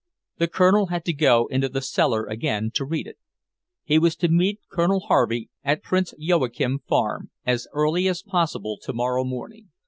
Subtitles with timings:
[0.39, 3.19] The Colonel had to go into the cellar again to read it.
[3.83, 9.23] He was to meet Colonel Harvey at Prince Joachim farm, as early as possible tomorrow
[9.23, 9.69] morning.